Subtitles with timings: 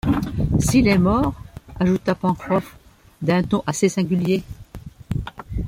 [0.57, 1.35] S’il est mort?…
[1.79, 2.75] ajouta Pencroff
[3.21, 4.41] d’un ton assez singulier.